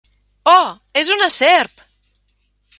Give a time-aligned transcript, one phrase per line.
[0.53, 0.71] Oh,
[1.03, 1.87] és una serp!